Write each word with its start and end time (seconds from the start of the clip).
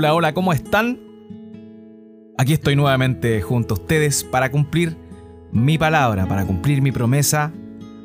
Hola, 0.00 0.14
hola, 0.14 0.32
¿cómo 0.32 0.54
están? 0.54 0.98
Aquí 2.38 2.54
estoy 2.54 2.74
nuevamente 2.74 3.42
junto 3.42 3.74
a 3.74 3.76
ustedes 3.76 4.24
para 4.24 4.50
cumplir 4.50 4.96
mi 5.52 5.76
palabra, 5.76 6.26
para 6.26 6.46
cumplir 6.46 6.80
mi 6.80 6.90
promesa 6.90 7.52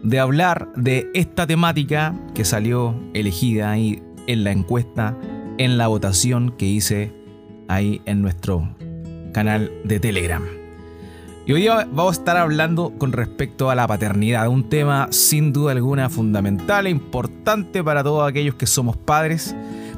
de 0.04 0.20
hablar 0.20 0.74
de 0.76 1.10
esta 1.14 1.48
temática 1.48 2.14
que 2.34 2.44
salió 2.44 3.02
elegida 3.14 3.72
ahí 3.72 4.04
en 4.28 4.44
la 4.44 4.52
encuesta, 4.52 5.18
en 5.58 5.78
la 5.78 5.88
votación 5.88 6.52
que 6.58 6.66
hice 6.66 7.14
ahí 7.70 8.02
en 8.04 8.22
nuestro 8.22 8.76
canal 9.32 9.72
de 9.86 10.02
Telegram. 10.02 10.44
Y 11.46 11.54
hoy 11.54 11.66
vamos 11.68 12.18
a 12.18 12.20
estar 12.20 12.36
hablando 12.36 12.92
con 12.98 13.14
respecto 13.14 13.70
a 13.70 13.76
la 13.76 13.88
paternidad, 13.88 14.50
un 14.50 14.68
tema 14.68 15.08
sin 15.12 15.54
duda 15.54 15.72
alguna 15.72 16.10
fundamental 16.10 16.88
e 16.88 16.90
importante 16.90 17.82
para 17.86 18.04
todos 18.04 18.28
aquellos 18.28 18.56
que 18.56 18.66
somos 18.66 18.98
padres 18.98 19.56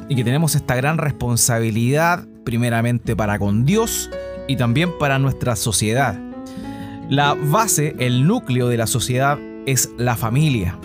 y 0.09 0.15
que 0.15 0.23
tenemos 0.23 0.55
esta 0.55 0.75
gran 0.75 0.97
responsabilidad 0.97 2.27
primeramente 2.43 3.15
para 3.15 3.39
con 3.39 3.65
Dios 3.65 4.09
y 4.47 4.55
también 4.55 4.97
para 4.97 5.19
nuestra 5.19 5.55
sociedad. 5.55 6.19
La 7.09 7.33
base, 7.33 7.95
el 7.99 8.25
núcleo 8.25 8.67
de 8.67 8.77
la 8.77 8.87
sociedad 8.87 9.39
es 9.65 9.91
la 9.97 10.15
familia. 10.15 10.77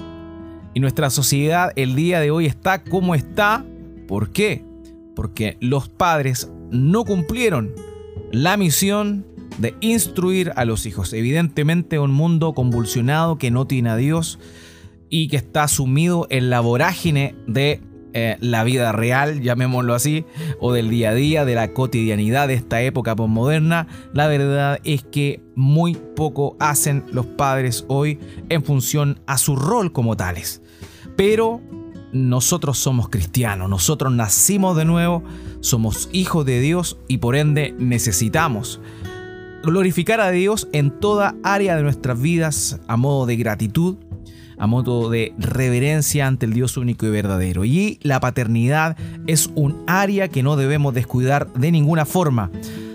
Y 0.75 0.81
nuestra 0.81 1.11
sociedad 1.11 1.73
el 1.77 1.95
día 1.95 2.21
de 2.21 2.31
hoy 2.31 2.47
está 2.47 2.83
como 2.83 3.15
está. 3.15 3.65
¿Por 4.09 4.31
qué? 4.31 4.65
Porque 5.15 5.57
los 5.61 5.89
padres 5.89 6.51
no 6.71 7.05
cumplieron 7.05 7.73
la 8.31 8.57
misión 8.57 9.27
de 9.59 9.75
instruir 9.81 10.53
a 10.57 10.65
los 10.65 10.87
hijos. 10.87 11.13
Evidentemente 11.13 11.99
un 11.99 12.13
mundo 12.13 12.55
convulsionado 12.55 13.37
que 13.37 13.51
no 13.51 13.67
tiene 13.67 13.91
a 13.91 13.97
Dios 13.97 14.39
y 15.11 15.29
que 15.29 15.37
está 15.37 15.69
sumido 15.69 16.27
en 16.31 16.49
la 16.49 16.61
vorágine 16.61 17.35
de 17.47 17.81
eh, 18.15 18.37
la 18.41 18.65
vida 18.65 18.93
real, 18.93 19.41
llamémoslo 19.41 19.95
así, 19.95 20.25
o 20.61 20.73
del 20.73 20.91
día 20.91 21.11
a 21.11 21.15
día, 21.15 21.45
de 21.45 21.55
la 21.55 21.73
cotidianidad 21.73 22.49
de 22.49 22.55
esta 22.55 22.83
época 22.83 23.17
postmoderna, 23.17 23.87
la 24.13 24.29
verdad 24.29 24.81
es 24.85 25.03
que 25.03 25.43
muy 25.55 25.95
poco 25.95 26.57
hacen 26.61 27.05
los 27.13 27.27
padres 27.27 27.85
hoy 27.89 28.19
en 28.49 28.63
función 28.63 29.21
a 29.27 29.39
su 29.39 29.57
rol 29.57 29.93
como 29.93 30.17
tales. 30.17 30.63
Pero 31.17 31.61
nosotros 32.13 32.79
somos 32.79 33.09
cristianos, 33.09 33.69
nosotros 33.71 34.13
nacimos 34.13 34.77
de 34.77 34.85
nuevo, 34.85 35.23
somos 35.61 36.09
hijos 36.13 36.45
de 36.45 36.61
Dios 36.61 36.99
y 37.09 37.19
por 37.19 37.37
ende 37.37 37.75
necesitamos 37.79 38.81
glorificar 39.63 40.21
a 40.21 40.31
Dios 40.31 40.69
en 40.73 40.91
toda 40.91 41.37
área 41.43 41.77
de 41.77 41.83
nuestras 41.83 42.21
vidas 42.21 42.81
a 42.89 42.97
modo 42.97 43.27
de 43.27 43.37
gratitud 43.37 43.97
a 44.63 44.69
modo 44.69 45.11
de 45.11 45.35
reverencia 45.39 46.29
ante 46.29 46.47
el 46.47 46.53
Dios 46.53 46.77
único 46.77 47.05
y 47.05 47.11
verdadero. 47.11 47.65
Y 47.65 47.99
la 48.03 48.21
paternidad 48.21 48.97
es 49.27 49.51
un 49.57 49.83
área 49.89 50.29
que 50.29 50.45
no 50.45 50.55
debemos 50.55 50.95
descuidar 50.95 51.53
de 51.55 51.73
ninguna 51.73 52.05
forma. 52.05 52.49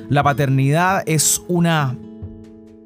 La 0.08 0.24
paternidad 0.24 1.04
es 1.06 1.42
una, 1.50 1.98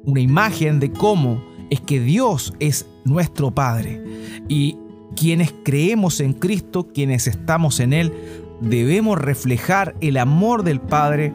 una 0.04 0.20
imagen 0.20 0.80
de 0.80 0.90
cómo 0.90 1.40
es 1.70 1.80
que 1.80 2.00
Dios 2.00 2.54
es 2.58 2.84
nuestro 3.04 3.52
Padre. 3.52 4.02
Y 4.48 4.76
quienes 5.14 5.54
creemos 5.64 6.18
en 6.18 6.32
Cristo, 6.32 6.88
quienes 6.92 7.28
estamos 7.28 7.78
en 7.78 7.92
Él, 7.92 8.12
debemos 8.60 9.16
reflejar 9.16 9.94
el 10.00 10.16
amor 10.16 10.64
del 10.64 10.80
Padre 10.80 11.32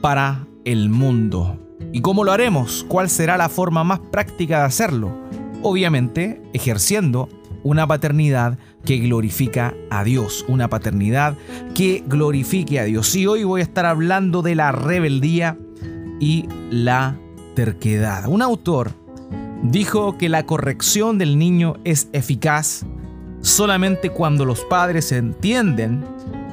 para 0.00 0.44
el 0.64 0.88
mundo. 0.88 1.56
¿Y 1.92 2.00
cómo 2.00 2.24
lo 2.24 2.32
haremos? 2.32 2.84
¿Cuál 2.88 3.10
será 3.10 3.36
la 3.36 3.48
forma 3.48 3.84
más 3.84 4.00
práctica 4.00 4.58
de 4.58 4.64
hacerlo? 4.64 5.26
Obviamente 5.62 6.42
ejerciendo 6.52 7.28
una 7.62 7.86
paternidad 7.86 8.58
que 8.84 8.98
glorifica 8.98 9.74
a 9.90 10.04
Dios, 10.04 10.44
una 10.48 10.68
paternidad 10.68 11.36
que 11.74 12.04
glorifique 12.06 12.78
a 12.78 12.84
Dios. 12.84 13.14
Y 13.16 13.26
hoy 13.26 13.44
voy 13.44 13.60
a 13.60 13.64
estar 13.64 13.86
hablando 13.86 14.42
de 14.42 14.54
la 14.54 14.70
rebeldía 14.72 15.58
y 16.20 16.48
la 16.70 17.18
terquedad. 17.54 18.28
Un 18.28 18.42
autor 18.42 18.92
dijo 19.62 20.16
que 20.16 20.28
la 20.28 20.46
corrección 20.46 21.18
del 21.18 21.38
niño 21.38 21.74
es 21.84 22.08
eficaz 22.12 22.86
solamente 23.40 24.10
cuando 24.10 24.44
los 24.44 24.60
padres 24.64 25.12
entienden 25.12 26.04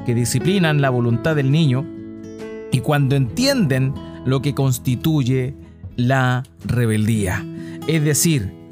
que 0.05 0.15
disciplinan 0.15 0.81
la 0.81 0.89
voluntad 0.89 1.35
del 1.35 1.51
niño 1.51 1.85
y 2.71 2.79
cuando 2.79 3.15
entienden 3.15 3.93
lo 4.25 4.41
que 4.41 4.55
constituye 4.55 5.53
la 5.95 6.43
rebeldía. 6.65 7.45
Es 7.87 8.03
decir, 8.03 8.62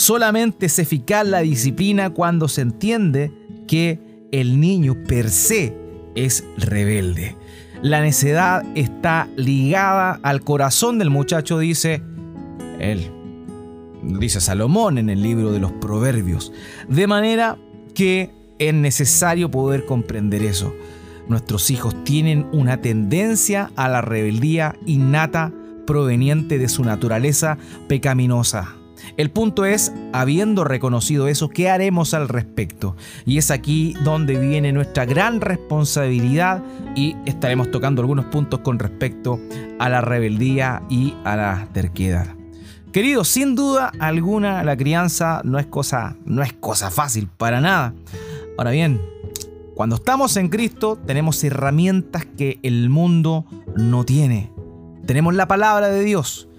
Solamente 0.00 0.64
es 0.64 0.78
eficaz 0.78 1.26
la 1.26 1.40
disciplina 1.40 2.08
cuando 2.08 2.48
se 2.48 2.62
entiende 2.62 3.30
que 3.68 4.00
el 4.32 4.58
niño 4.58 4.96
per 5.06 5.28
se 5.28 5.76
es 6.14 6.42
rebelde. 6.56 7.36
La 7.82 8.00
necedad 8.00 8.64
está 8.74 9.28
ligada 9.36 10.18
al 10.22 10.40
corazón 10.40 10.98
del 10.98 11.10
muchacho, 11.10 11.58
dice 11.58 12.02
él. 12.78 13.12
Dice 14.02 14.40
Salomón 14.40 14.96
en 14.96 15.10
el 15.10 15.22
libro 15.22 15.52
de 15.52 15.60
los 15.60 15.72
Proverbios. 15.72 16.50
De 16.88 17.06
manera 17.06 17.58
que 17.94 18.30
es 18.58 18.72
necesario 18.72 19.50
poder 19.50 19.84
comprender 19.84 20.42
eso. 20.42 20.74
Nuestros 21.28 21.70
hijos 21.70 22.04
tienen 22.04 22.46
una 22.52 22.78
tendencia 22.78 23.70
a 23.76 23.86
la 23.90 24.00
rebeldía 24.00 24.76
innata 24.86 25.52
proveniente 25.86 26.56
de 26.56 26.70
su 26.70 26.84
naturaleza 26.84 27.58
pecaminosa. 27.86 28.79
El 29.16 29.30
punto 29.30 29.64
es, 29.64 29.92
habiendo 30.12 30.64
reconocido 30.64 31.28
eso, 31.28 31.48
¿qué 31.48 31.70
haremos 31.70 32.14
al 32.14 32.28
respecto? 32.28 32.96
Y 33.26 33.38
es 33.38 33.50
aquí 33.50 33.94
donde 34.04 34.38
viene 34.38 34.72
nuestra 34.72 35.04
gran 35.04 35.40
responsabilidad 35.40 36.62
y 36.94 37.16
estaremos 37.26 37.70
tocando 37.70 38.02
algunos 38.02 38.26
puntos 38.26 38.60
con 38.60 38.78
respecto 38.78 39.40
a 39.78 39.88
la 39.88 40.00
rebeldía 40.00 40.82
y 40.88 41.14
a 41.24 41.36
la 41.36 41.68
terquedad. 41.72 42.34
Queridos, 42.92 43.28
sin 43.28 43.54
duda 43.54 43.92
alguna 44.00 44.64
la 44.64 44.76
crianza 44.76 45.42
no 45.44 45.60
es 45.60 45.66
cosa 45.66 46.16
no 46.24 46.42
es 46.42 46.52
cosa 46.52 46.90
fácil 46.90 47.28
para 47.28 47.60
nada. 47.60 47.94
Ahora 48.58 48.72
bien, 48.72 49.00
cuando 49.76 49.96
estamos 49.96 50.36
en 50.36 50.48
Cristo 50.48 50.98
tenemos 51.06 51.42
herramientas 51.44 52.26
que 52.36 52.58
el 52.62 52.90
mundo 52.90 53.46
no 53.76 54.04
tiene. 54.04 54.50
Tenemos 55.06 55.34
la 55.34 55.46
palabra 55.46 55.88
de 55.88 56.02
Dios 56.02 56.49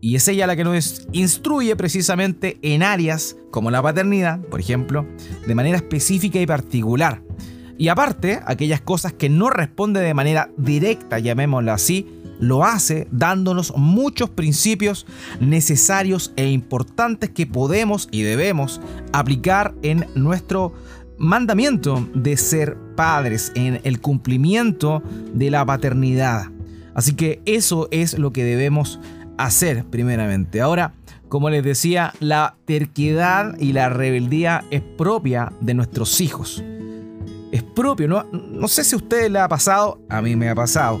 y 0.00 0.16
es 0.16 0.28
ella 0.28 0.46
la 0.46 0.56
que 0.56 0.64
nos 0.64 1.06
instruye 1.12 1.74
precisamente 1.76 2.58
en 2.62 2.82
áreas 2.82 3.36
como 3.50 3.70
la 3.70 3.82
paternidad, 3.82 4.40
por 4.40 4.60
ejemplo, 4.60 5.06
de 5.46 5.54
manera 5.54 5.76
específica 5.76 6.40
y 6.40 6.46
particular. 6.46 7.22
Y 7.78 7.88
aparte, 7.88 8.40
aquellas 8.46 8.80
cosas 8.80 9.12
que 9.12 9.28
no 9.28 9.50
responde 9.50 10.00
de 10.00 10.14
manera 10.14 10.50
directa, 10.56 11.18
llamémoslo 11.18 11.72
así, 11.72 12.06
lo 12.38 12.64
hace 12.64 13.08
dándonos 13.10 13.74
muchos 13.76 14.30
principios 14.30 15.06
necesarios 15.40 16.32
e 16.36 16.50
importantes 16.50 17.30
que 17.30 17.46
podemos 17.46 18.08
y 18.10 18.22
debemos 18.22 18.80
aplicar 19.12 19.74
en 19.82 20.06
nuestro 20.14 20.74
mandamiento 21.18 22.06
de 22.14 22.36
ser 22.36 22.76
padres, 22.94 23.52
en 23.54 23.80
el 23.84 24.00
cumplimiento 24.00 25.02
de 25.34 25.50
la 25.50 25.64
paternidad. 25.64 26.50
Así 26.94 27.14
que 27.14 27.42
eso 27.44 27.88
es 27.90 28.18
lo 28.18 28.32
que 28.32 28.44
debemos 28.44 29.00
hacer 29.38 29.84
primeramente. 29.84 30.60
Ahora, 30.60 30.94
como 31.28 31.50
les 31.50 31.64
decía, 31.64 32.12
la 32.20 32.56
terquedad 32.64 33.58
y 33.58 33.72
la 33.72 33.88
rebeldía 33.88 34.64
es 34.70 34.82
propia 34.82 35.52
de 35.60 35.74
nuestros 35.74 36.20
hijos. 36.20 36.62
Es 37.52 37.62
propio, 37.62 38.08
no, 38.08 38.24
no 38.32 38.68
sé 38.68 38.84
si 38.84 38.94
a 38.94 38.98
ustedes 38.98 39.30
le 39.30 39.38
ha 39.38 39.48
pasado, 39.48 40.00
a 40.08 40.20
mí 40.20 40.36
me 40.36 40.48
ha 40.48 40.54
pasado, 40.54 41.00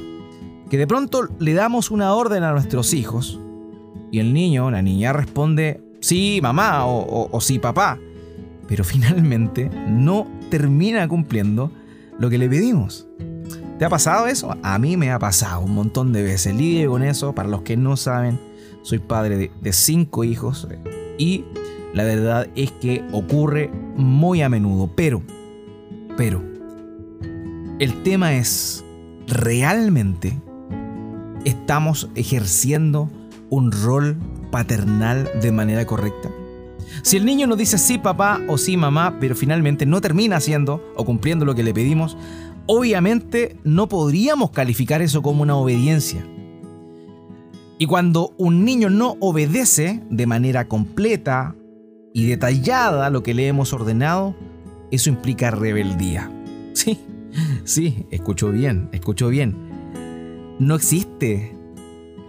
que 0.70 0.78
de 0.78 0.86
pronto 0.86 1.28
le 1.38 1.54
damos 1.54 1.90
una 1.90 2.14
orden 2.14 2.42
a 2.42 2.52
nuestros 2.52 2.94
hijos 2.94 3.40
y 4.10 4.20
el 4.20 4.32
niño, 4.32 4.70
la 4.70 4.82
niña 4.82 5.12
responde 5.12 5.82
sí 6.00 6.38
mamá 6.42 6.86
o, 6.86 7.28
o 7.30 7.40
sí 7.40 7.58
papá, 7.58 7.98
pero 8.68 8.84
finalmente 8.84 9.70
no 9.88 10.26
termina 10.50 11.06
cumpliendo 11.08 11.70
lo 12.18 12.30
que 12.30 12.38
le 12.38 12.48
pedimos. 12.48 13.06
¿Te 13.78 13.84
ha 13.84 13.90
pasado 13.90 14.26
eso? 14.26 14.56
A 14.62 14.78
mí 14.78 14.96
me 14.96 15.10
ha 15.10 15.18
pasado 15.18 15.60
un 15.60 15.74
montón 15.74 16.12
de 16.12 16.22
veces. 16.22 16.54
Lidio 16.54 16.90
con 16.90 17.02
eso. 17.02 17.34
Para 17.34 17.48
los 17.48 17.60
que 17.60 17.76
no 17.76 17.96
saben, 17.98 18.40
soy 18.82 19.00
padre 19.00 19.50
de, 19.60 19.72
cinco 19.72 20.24
hijos 20.24 20.66
y 21.18 21.44
la 21.92 22.04
verdad 22.04 22.48
es 22.56 22.72
que 22.72 23.04
ocurre 23.12 23.70
muy 23.96 24.40
a 24.40 24.48
menudo. 24.48 24.90
Pero, 24.96 25.22
pero, 26.16 26.42
el 27.78 28.02
tema 28.02 28.34
es, 28.34 28.82
¿realmente 29.26 30.40
estamos 31.44 32.08
ejerciendo 32.14 33.10
un 33.50 33.72
rol 33.72 34.16
paternal 34.50 35.28
de 35.42 35.52
manera 35.52 35.84
correcta? 35.84 36.30
Si 37.02 37.16
el 37.16 37.24
niño 37.24 37.46
nos 37.46 37.58
dice 37.58 37.76
sí 37.78 37.98
papá 37.98 38.40
o 38.48 38.56
sí 38.56 38.76
mamá, 38.76 39.18
pero 39.20 39.34
finalmente 39.34 39.84
no 39.84 40.00
termina 40.00 40.36
haciendo 40.36 40.82
o 40.96 41.04
cumpliendo 41.04 41.44
lo 41.44 41.54
que 41.54 41.62
le 41.62 41.74
pedimos, 41.74 42.16
obviamente 42.66 43.56
no 43.64 43.88
podríamos 43.88 44.50
calificar 44.50 45.02
eso 45.02 45.22
como 45.22 45.42
una 45.42 45.56
obediencia. 45.56 46.26
Y 47.78 47.86
cuando 47.86 48.32
un 48.38 48.64
niño 48.64 48.88
no 48.90 49.16
obedece 49.20 50.02
de 50.10 50.26
manera 50.26 50.66
completa 50.66 51.54
y 52.14 52.26
detallada 52.26 53.10
lo 53.10 53.22
que 53.22 53.34
le 53.34 53.46
hemos 53.48 53.72
ordenado, 53.72 54.34
eso 54.90 55.10
implica 55.10 55.50
rebeldía. 55.50 56.30
Sí, 56.76 56.98
Sí, 57.64 58.06
escucho 58.10 58.50
bien, 58.50 58.88
escucho 58.92 59.28
bien. 59.28 59.56
No 60.58 60.74
existe 60.74 61.54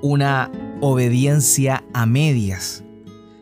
una 0.01 0.51
obediencia 0.81 1.83
a 1.93 2.05
medias. 2.05 2.83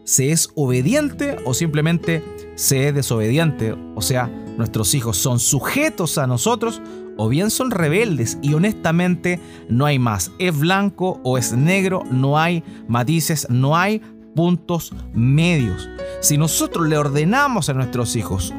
Se 0.04 0.32
es 0.32 0.50
obediente 0.56 1.38
o 1.46 1.54
simplemente 1.54 2.24
se 2.56 2.88
es 2.88 2.96
desobediente. 2.96 3.76
O 3.96 4.02
sea, 4.02 4.30
nuestros 4.58 4.94
hijos 4.96 5.18
son 5.18 5.40
sujetos 5.40 6.18
a 6.18 6.28
nosotros 6.28 6.82
o 7.18 7.30
bien 7.30 7.50
son 7.50 7.72
rebeldes 7.72 8.38
y 8.42 8.54
honestamente 8.54 9.40
no 9.70 9.86
hay 9.86 10.00
más. 10.00 10.32
Es 10.40 10.58
blanco 10.58 11.20
o 11.24 11.38
es 11.38 11.54
negro, 11.54 12.04
no 12.12 12.38
hay 12.38 12.64
matices, 12.88 13.48
no 13.50 13.78
hay 13.78 14.02
puntos 14.36 14.94
medios. 15.14 15.90
Si 16.22 16.38
nosotros 16.38 16.88
le 16.88 16.98
ordenamos 16.98 17.70
a 17.70 17.74
nuestros 17.74 18.16
hijos 18.16 18.54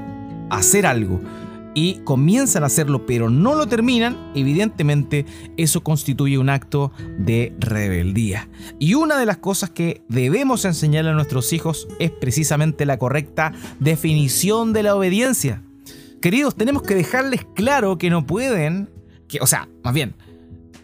hacer 0.50 0.86
algo 0.86 1.20
y 1.74 2.00
comienzan 2.04 2.62
a 2.62 2.66
hacerlo 2.66 3.04
pero 3.04 3.28
no 3.28 3.54
lo 3.54 3.66
terminan, 3.66 4.32
evidentemente 4.34 5.26
eso 5.58 5.82
constituye 5.82 6.38
un 6.38 6.48
acto 6.48 6.92
de 7.18 7.54
rebeldía. 7.58 8.48
Y 8.78 8.94
una 8.94 9.18
de 9.18 9.26
las 9.26 9.36
cosas 9.36 9.70
que 9.70 10.02
debemos 10.08 10.64
enseñarle 10.64 11.10
a 11.10 11.14
nuestros 11.14 11.52
hijos 11.52 11.86
es 11.98 12.10
precisamente 12.10 12.86
la 12.86 12.98
correcta 12.98 13.52
definición 13.78 14.72
de 14.72 14.84
la 14.84 14.96
obediencia. 14.96 15.62
Queridos, 16.20 16.54
tenemos 16.54 16.82
que 16.82 16.94
dejarles 16.94 17.46
claro 17.54 17.98
que 17.98 18.10
no 18.10 18.26
pueden, 18.26 18.90
que, 19.28 19.38
o 19.40 19.46
sea, 19.46 19.68
más 19.82 19.94
bien, 19.94 20.14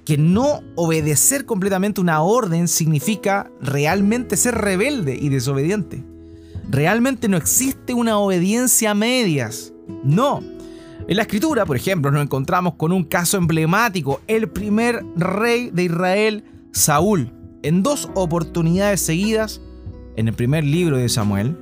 que 0.05 0.19
no 0.19 0.61
obedecer 0.75 1.45
completamente 1.45 2.01
una 2.01 2.23
orden 2.23 2.69
significa 2.69 3.51
realmente 3.61 4.37
ser 4.37 4.57
rebelde 4.57 5.17
y 5.21 5.29
desobediente. 5.29 6.05
Realmente 6.69 7.29
no 7.29 7.37
existe 7.37 7.95
una 7.95 8.19
obediencia 8.19 8.93
a 8.93 8.95
medias. 8.95 9.73
No, 10.05 10.41
en 11.09 11.17
la 11.17 11.23
escritura, 11.23 11.67
por 11.67 11.77
ejemplo, 11.77 12.11
nos 12.11 12.23
encontramos 12.23 12.75
con 12.75 12.93
un 12.93 13.05
caso 13.05 13.37
emblemático, 13.37 14.21
el 14.29 14.49
primer 14.49 15.05
rey 15.17 15.71
de 15.71 15.85
Israel, 15.85 16.45
Saúl. 16.71 17.33
En 17.63 17.83
dos 17.83 18.09
oportunidades 18.15 19.01
seguidas, 19.01 19.61
en 20.17 20.29
el 20.29 20.35
primer 20.35 20.65
libro 20.65 20.97
de 20.97 21.09
Samuel, 21.09 21.57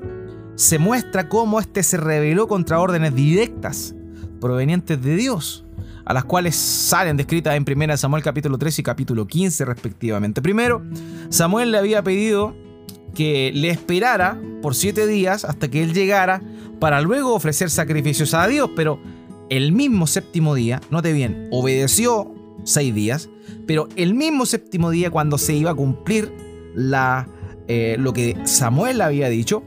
se 0.61 0.79
muestra 0.79 1.27
cómo 1.27 1.59
éste 1.59 1.83
se 1.83 1.97
rebeló 1.97 2.47
contra 2.47 2.81
órdenes 2.81 3.15
directas 3.15 3.95
provenientes 4.43 5.03
de 5.03 5.17
Dios, 5.17 5.65
a 6.05 6.13
las 6.13 6.27
cuales 6.27 6.55
salen 6.55 7.17
descritas 7.17 7.57
en 7.57 7.65
1 7.67 7.97
Samuel 7.97 8.23
capítulo 8.23 8.59
3 8.59 8.81
y 8.81 8.83
capítulo 8.83 9.27
15 9.27 9.65
respectivamente. 9.65 10.43
Primero, 10.43 10.83
Samuel 11.31 11.73
le 11.73 11.79
había 11.79 12.03
pedido 12.03 12.55
que 13.15 13.53
le 13.55 13.71
esperara 13.71 14.39
por 14.61 14.75
siete 14.75 15.07
días 15.07 15.47
hasta 15.47 15.69
que 15.69 15.83
él 15.83 15.95
llegara 15.95 16.43
para 16.79 17.01
luego 17.01 17.35
ofrecer 17.35 17.71
sacrificios 17.71 18.35
a 18.35 18.47
Dios, 18.47 18.69
pero 18.77 19.01
el 19.49 19.73
mismo 19.73 20.07
séptimo 20.07 20.55
día, 20.55 20.83
note 20.91 21.15
bien, 21.15 21.49
obedeció 21.53 22.35
seis 22.65 22.95
días, 22.95 23.31
pero 23.67 23.89
el 23.97 24.13
mismo 24.13 24.45
séptimo 24.45 24.91
día 24.91 25.11
cuando 25.11 25.39
se 25.39 25.55
iba 25.55 25.71
a 25.71 25.75
cumplir 25.75 26.31
la, 26.75 27.31
eh, 27.67 27.97
lo 27.99 28.13
que 28.13 28.37
Samuel 28.45 29.01
había 29.01 29.31
dicho, 29.31 29.63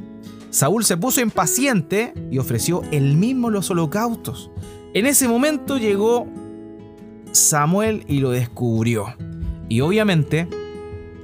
Saúl 0.53 0.85
se 0.85 0.97
puso 0.97 1.19
impaciente 1.19 2.13
y 2.29 2.37
ofreció 2.37 2.83
el 2.91 3.17
mismo 3.17 3.49
los 3.49 3.71
holocaustos. 3.71 4.51
En 4.93 5.07
ese 5.07 5.27
momento 5.27 5.79
llegó 5.79 6.27
Samuel 7.31 8.05
y 8.07 8.19
lo 8.19 8.29
descubrió. 8.29 9.15
Y 9.67 9.81
obviamente 9.81 10.47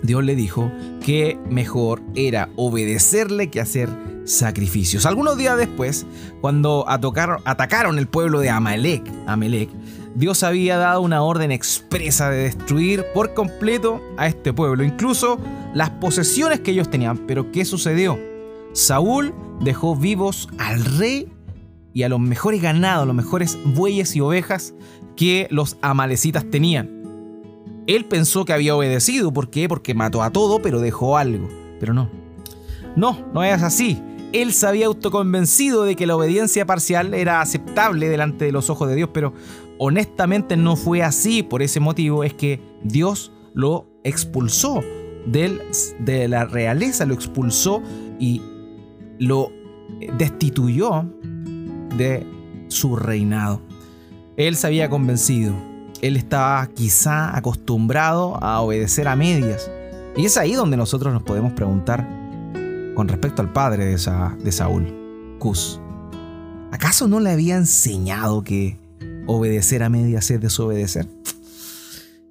Dios 0.01 0.23
le 0.23 0.35
dijo 0.35 0.71
que 1.05 1.37
mejor 1.47 2.01
era 2.15 2.49
obedecerle 2.55 3.51
que 3.51 3.61
hacer 3.61 3.87
sacrificios. 4.25 5.05
Algunos 5.05 5.37
días 5.37 5.59
después, 5.59 6.07
cuando 6.41 6.85
atacaron 6.87 7.99
el 7.99 8.07
pueblo 8.07 8.39
de 8.39 8.49
Amalek, 8.49 9.03
Amalek, 9.27 9.69
Dios 10.15 10.41
había 10.41 10.77
dado 10.77 11.01
una 11.01 11.21
orden 11.21 11.51
expresa 11.51 12.31
de 12.31 12.45
destruir 12.45 13.05
por 13.13 13.35
completo 13.35 14.01
a 14.17 14.25
este 14.25 14.53
pueblo, 14.53 14.83
incluso 14.83 15.39
las 15.75 15.91
posesiones 15.91 16.61
que 16.61 16.71
ellos 16.71 16.89
tenían. 16.89 17.27
Pero 17.27 17.51
¿qué 17.51 17.63
sucedió? 17.63 18.28
Saúl 18.73 19.33
dejó 19.61 19.95
vivos 19.95 20.47
al 20.57 20.83
rey 20.83 21.31
y 21.93 22.03
a 22.03 22.09
los 22.09 22.19
mejores 22.19 22.61
ganados, 22.61 23.07
los 23.07 23.15
mejores 23.15 23.57
bueyes 23.65 24.15
y 24.15 24.21
ovejas 24.21 24.73
que 25.15 25.47
los 25.49 25.77
amalecitas 25.81 26.49
tenían. 26.49 26.99
Él 27.87 28.05
pensó 28.05 28.45
que 28.45 28.53
había 28.53 28.75
obedecido, 28.75 29.33
¿por 29.33 29.49
qué? 29.49 29.67
Porque 29.67 29.93
mató 29.93 30.21
a 30.21 30.29
todo, 30.29 30.61
pero 30.61 30.79
dejó 30.79 31.17
algo. 31.17 31.49
Pero 31.79 31.93
no. 31.93 32.09
No, 32.95 33.25
no 33.33 33.43
es 33.43 33.63
así. 33.63 34.01
Él 34.31 34.53
se 34.53 34.67
había 34.67 34.85
autoconvencido 34.85 35.83
de 35.83 35.95
que 35.95 36.05
la 36.05 36.15
obediencia 36.15 36.67
parcial 36.67 37.15
era 37.15 37.41
aceptable 37.41 38.07
delante 38.07 38.45
de 38.45 38.51
los 38.51 38.69
ojos 38.69 38.87
de 38.87 38.95
Dios, 38.95 39.09
pero 39.11 39.33
honestamente 39.79 40.55
no 40.55 40.75
fue 40.75 41.01
así. 41.01 41.41
Por 41.41 41.63
ese 41.63 41.79
motivo 41.79 42.23
es 42.23 42.35
que 42.35 42.61
Dios 42.83 43.31
lo 43.55 43.87
expulsó 44.03 44.81
de 45.25 46.27
la 46.27 46.45
realeza, 46.45 47.05
lo 47.05 47.13
expulsó 47.13 47.81
y 48.19 48.41
lo 49.19 49.51
destituyó 50.17 51.05
de 51.97 52.25
su 52.69 52.95
reinado. 52.95 53.61
Él 54.37 54.55
se 54.55 54.67
había 54.67 54.89
convencido. 54.89 55.53
Él 56.01 56.15
estaba 56.15 56.65
quizá 56.67 57.35
acostumbrado 57.35 58.41
a 58.41 58.61
obedecer 58.61 59.07
a 59.07 59.15
medias. 59.15 59.69
Y 60.15 60.25
es 60.25 60.37
ahí 60.37 60.53
donde 60.53 60.77
nosotros 60.77 61.13
nos 61.13 61.23
podemos 61.23 61.53
preguntar, 61.53 62.07
con 62.95 63.07
respecto 63.07 63.41
al 63.41 63.51
padre 63.51 63.85
de, 63.85 63.97
Saúl, 64.51 65.35
Cus. 65.39 65.79
¿Acaso 66.71 67.07
no 67.07 67.19
le 67.19 67.31
había 67.31 67.55
enseñado 67.55 68.43
que 68.43 68.77
obedecer 69.27 69.83
a 69.83 69.89
medias 69.89 70.31
es 70.31 70.41
desobedecer? 70.41 71.07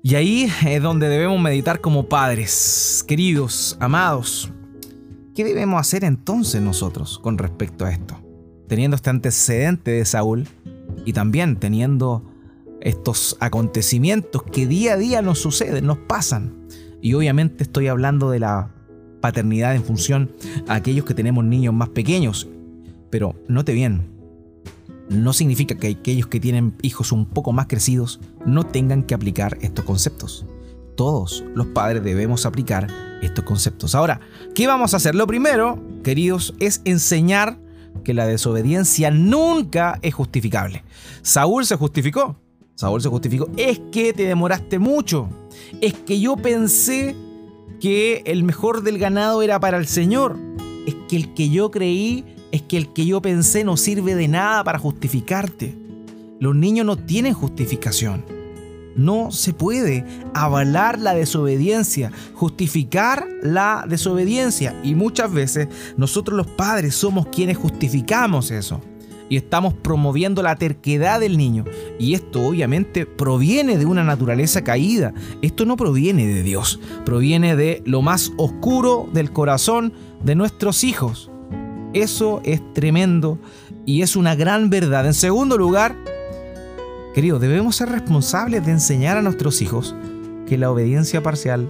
Y 0.03 0.15
ahí 0.15 0.53
es 0.67 0.83
donde 0.83 1.09
debemos 1.09 1.41
meditar 1.41 1.81
como 1.81 2.09
padres, 2.09 3.05
queridos, 3.07 3.77
amados. 3.81 4.51
¿Qué 5.39 5.45
debemos 5.45 5.81
hacer 5.81 6.03
entonces 6.03 6.61
nosotros 6.61 7.21
con 7.21 7.39
respecto 7.39 7.85
a 7.85 7.93
esto? 7.93 8.21
Teniendo 8.67 8.97
este 8.97 9.11
antecedente 9.11 9.93
de 9.93 10.05
Saúl 10.05 10.49
y 11.05 11.13
también 11.13 11.61
teniendo 11.61 12.29
estos 12.81 13.37
acontecimientos 13.39 14.43
que 14.43 14.67
día 14.67 14.95
a 14.95 14.97
día 14.97 15.23
nos 15.23 15.39
suceden, 15.39 15.87
nos 15.87 15.99
pasan. 15.99 16.67
Y 17.01 17.15
obviamente 17.15 17.63
estoy 17.63 17.87
hablando 17.87 18.31
de 18.31 18.41
la 18.41 18.75
paternidad 19.21 19.77
en 19.77 19.85
función 19.85 20.33
a 20.67 20.75
aquellos 20.75 21.05
que 21.05 21.15
tenemos 21.15 21.45
niños 21.45 21.73
más 21.73 21.91
pequeños. 21.91 22.49
Pero 23.09 23.37
note 23.47 23.75
bien, 23.75 24.09
no 25.09 25.33
significa 25.33 25.77
que 25.77 25.87
aquellos 25.87 26.27
que 26.27 26.41
tienen 26.41 26.75
hijos 26.83 27.13
un 27.13 27.27
poco 27.27 27.53
más 27.53 27.69
crecidos 27.69 28.19
no 28.45 28.67
tengan 28.67 29.05
que 29.05 29.15
aplicar 29.15 29.57
estos 29.61 29.85
conceptos. 29.85 30.45
Todos 30.99 31.45
los 31.55 31.69
padres 31.69 32.03
debemos 32.03 32.45
aplicar 32.45 32.89
estos 33.23 33.45
conceptos. 33.45 33.95
Ahora, 33.95 34.19
¿qué 34.53 34.67
vamos 34.67 34.93
a 34.93 34.97
hacer? 34.97 35.15
Lo 35.15 35.29
primero, 35.29 35.81
queridos, 36.03 36.55
es 36.59 36.83
enseñar 36.85 37.57
que 38.03 38.15
la 38.15 38.27
desobediencia 38.27 39.13
nunca 39.13 40.01
es 40.03 40.13
justificable. 40.13 40.83
Saúl 41.23 41.65
se 41.67 41.77
justificó. 41.77 42.41
Saúl 42.75 43.01
se 43.01 43.09
justificó. 43.09 43.49
Es 43.57 43.81
que 43.93 44.13
te 44.13 44.25
demoraste 44.25 44.81
mucho. 44.81 45.29
Es 45.81 45.95
que 45.95 46.19
yo 46.19 46.35
pensé 46.37 47.15
que 47.79 48.23
el 48.27 48.43
mejor 48.43 48.83
del 48.83 48.99
ganado 48.99 49.43
era 49.43 49.61
para 49.61 49.79
el 49.79 49.87
Señor. 49.87 50.37
Es 50.85 50.97
que 51.09 51.15
el 51.15 51.33
que 51.33 51.49
yo 51.49 51.71
creí, 51.71 52.25
es 52.51 52.63
que 52.63 52.77
el 52.77 52.93
que 52.93 53.07
yo 53.07 53.23
pensé 53.23 53.63
no 53.63 53.77
sirve 53.77 54.17
de 54.17 54.27
nada 54.27 54.65
para 54.65 54.81
justificarte. 54.81 55.79
Los 56.41 56.57
niños 56.57 56.85
no 56.85 56.97
tienen 56.97 57.35
justificación. 57.35 58.38
No 58.99 59.31
se 59.31 59.55
puede 59.55 60.05
avalar 60.35 60.99
la 60.99 61.15
desobediencia, 61.15 62.13
justificar 62.35 63.27
la 63.43 63.87
desobediencia. 63.89 64.79
Y 64.83 64.95
muchas 64.95 65.33
veces 65.33 65.69
nosotros 65.97 66.37
los 66.37 66.49
padres 66.49 66.95
somos 66.95 67.29
quienes 67.29 67.57
justificamos 67.57 68.51
eso 68.51 68.83
y 69.29 69.37
estamos 69.37 69.75
promoviendo 69.75 70.43
la 70.43 70.57
terquedad 70.57 71.21
del 71.21 71.37
niño. 71.37 71.65
Y 71.99 72.15
esto 72.15 72.47
obviamente 72.47 73.07
proviene 73.07 73.79
de 73.79 73.87
una 73.87 74.05
naturaleza 74.05 74.65
caída. 74.65 75.13
Esto 75.43 75.65
no 75.65 75.77
proviene 75.77 76.27
de 76.27 76.43
Dios, 76.43 76.81
proviene 77.05 77.57
de 77.57 77.83
lo 77.85 78.03
más 78.03 78.33
oscuro 78.37 79.09
del 79.13 79.33
corazón 79.33 79.93
de 80.25 80.35
nuestros 80.35 80.85
hijos. 80.85 81.31
Eso 81.95 82.41
es 82.45 82.61
tremendo 82.75 83.39
y 83.87 84.03
es 84.03 84.17
una 84.17 84.35
gran 84.35 84.71
verdad. 84.71 85.07
En 85.07 85.15
segundo 85.15 85.57
lugar, 85.57 85.97
querido, 87.19 87.41
debemos 87.41 87.75
ser 87.75 87.89
responsables 87.89 88.65
de 88.65 88.71
enseñar 88.71 89.17
a 89.17 89.23
nuestros 89.23 89.61
hijos 89.61 89.93
que 90.47 90.57
la 90.57 90.71
obediencia 90.71 91.21
parcial 91.21 91.69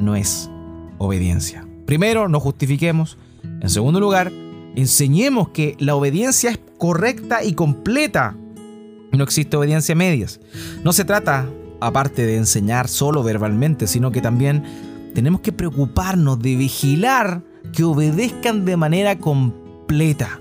no 0.00 0.16
es 0.16 0.50
obediencia. 0.98 1.64
Primero, 1.86 2.28
no 2.28 2.40
justifiquemos. 2.40 3.16
En 3.60 3.70
segundo 3.70 4.00
lugar, 4.00 4.32
enseñemos 4.74 5.50
que 5.50 5.76
la 5.78 5.94
obediencia 5.94 6.50
es 6.50 6.58
correcta 6.76 7.44
y 7.44 7.52
completa. 7.52 8.36
No 9.12 9.22
existe 9.22 9.56
obediencia 9.56 9.94
medias. 9.94 10.40
No 10.82 10.92
se 10.92 11.04
trata, 11.04 11.48
aparte 11.80 12.26
de 12.26 12.36
enseñar 12.36 12.88
solo 12.88 13.22
verbalmente, 13.22 13.86
sino 13.86 14.10
que 14.10 14.22
también 14.22 14.64
tenemos 15.14 15.40
que 15.40 15.52
preocuparnos 15.52 16.40
de 16.40 16.56
vigilar 16.56 17.44
que 17.72 17.84
obedezcan 17.84 18.64
de 18.64 18.76
manera 18.76 19.20
completa. 19.20 20.40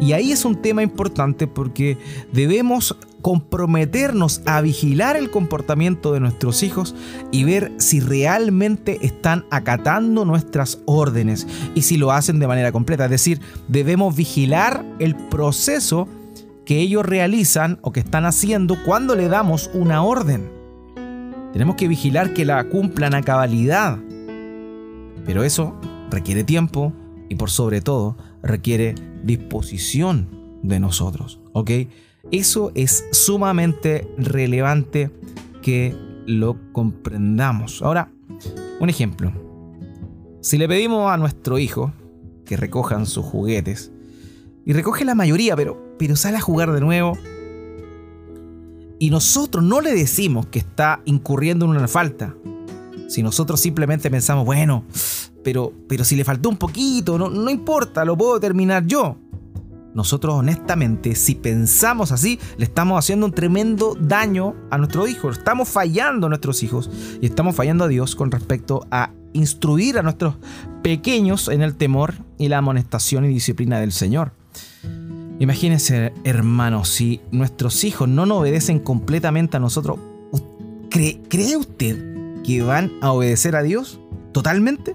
Y 0.00 0.12
ahí 0.14 0.32
es 0.32 0.44
un 0.44 0.56
tema 0.56 0.82
importante 0.82 1.46
porque 1.46 1.98
debemos 2.32 2.96
comprometernos 3.20 4.40
a 4.46 4.60
vigilar 4.62 5.16
el 5.16 5.30
comportamiento 5.30 6.12
de 6.12 6.20
nuestros 6.20 6.62
hijos 6.62 6.94
y 7.30 7.44
ver 7.44 7.70
si 7.76 8.00
realmente 8.00 8.98
están 9.02 9.44
acatando 9.50 10.24
nuestras 10.24 10.78
órdenes 10.86 11.46
y 11.74 11.82
si 11.82 11.98
lo 11.98 12.12
hacen 12.12 12.38
de 12.38 12.46
manera 12.46 12.72
completa. 12.72 13.04
Es 13.04 13.10
decir, 13.10 13.40
debemos 13.68 14.16
vigilar 14.16 14.84
el 14.98 15.14
proceso 15.14 16.08
que 16.64 16.78
ellos 16.78 17.04
realizan 17.04 17.78
o 17.82 17.92
que 17.92 18.00
están 18.00 18.24
haciendo 18.24 18.76
cuando 18.84 19.14
le 19.14 19.28
damos 19.28 19.70
una 19.74 20.02
orden. 20.02 20.50
Tenemos 21.52 21.76
que 21.76 21.88
vigilar 21.88 22.32
que 22.32 22.44
la 22.44 22.64
cumplan 22.64 23.14
a 23.14 23.22
cabalidad. 23.22 23.98
Pero 25.26 25.42
eso 25.42 25.74
requiere 26.10 26.44
tiempo 26.44 26.92
y 27.28 27.34
por 27.34 27.50
sobre 27.50 27.80
todo 27.80 28.16
requiere 28.42 28.94
disposición 29.22 30.28
de 30.62 30.80
nosotros. 30.80 31.40
¿Ok? 31.52 31.70
Eso 32.30 32.72
es 32.74 33.06
sumamente 33.12 34.08
relevante 34.18 35.10
que 35.62 35.94
lo 36.26 36.56
comprendamos. 36.72 37.82
Ahora, 37.82 38.12
un 38.80 38.88
ejemplo. 38.88 39.32
Si 40.40 40.58
le 40.58 40.68
pedimos 40.68 41.10
a 41.10 41.16
nuestro 41.16 41.58
hijo 41.58 41.92
que 42.44 42.56
recojan 42.56 43.06
sus 43.06 43.24
juguetes, 43.24 43.92
y 44.64 44.72
recoge 44.72 45.04
la 45.04 45.14
mayoría, 45.14 45.56
pero, 45.56 45.96
pero 45.98 46.16
sale 46.16 46.36
a 46.36 46.40
jugar 46.40 46.72
de 46.72 46.80
nuevo, 46.80 47.16
y 48.98 49.10
nosotros 49.10 49.64
no 49.64 49.80
le 49.80 49.94
decimos 49.94 50.46
que 50.46 50.58
está 50.58 51.00
incurriendo 51.06 51.64
en 51.64 51.72
una 51.72 51.88
falta, 51.88 52.34
si 53.08 53.22
nosotros 53.22 53.60
simplemente 53.60 54.10
pensamos, 54.10 54.44
bueno, 54.44 54.84
pero, 55.42 55.72
pero 55.88 56.04
si 56.04 56.16
le 56.16 56.24
faltó 56.24 56.48
un 56.48 56.56
poquito, 56.56 57.18
no, 57.18 57.28
no 57.28 57.50
importa, 57.50 58.04
lo 58.04 58.16
puedo 58.16 58.38
terminar 58.40 58.86
yo 58.86 59.16
nosotros 59.94 60.34
honestamente, 60.34 61.14
si 61.16 61.34
pensamos 61.34 62.12
así, 62.12 62.38
le 62.58 62.64
estamos 62.64 62.98
haciendo 62.98 63.26
un 63.26 63.32
tremendo 63.32 63.96
daño 64.00 64.54
a 64.70 64.78
nuestro 64.78 65.08
hijo. 65.08 65.30
Estamos 65.30 65.68
fallando 65.68 66.26
a 66.26 66.28
nuestros 66.30 66.62
hijos 66.62 66.90
y 67.20 67.26
estamos 67.26 67.56
fallando 67.56 67.84
a 67.84 67.88
Dios 67.88 68.14
con 68.14 68.30
respecto 68.30 68.86
a 68.90 69.10
instruir 69.32 69.98
a 69.98 70.02
nuestros 70.02 70.36
pequeños 70.82 71.48
en 71.48 71.62
el 71.62 71.74
temor 71.74 72.14
y 72.38 72.48
la 72.48 72.58
amonestación 72.58 73.24
y 73.24 73.28
disciplina 73.28 73.80
del 73.80 73.92
Señor. 73.92 74.32
Imagínense, 75.40 76.12
hermanos, 76.22 76.88
si 76.88 77.20
nuestros 77.32 77.82
hijos 77.84 78.08
no 78.08 78.26
nos 78.26 78.38
obedecen 78.38 78.78
completamente 78.78 79.56
a 79.56 79.60
nosotros, 79.60 79.98
¿cree 80.90 81.56
usted 81.56 82.42
que 82.44 82.62
van 82.62 82.92
a 83.00 83.12
obedecer 83.12 83.56
a 83.56 83.62
Dios 83.62 83.98
totalmente? 84.32 84.94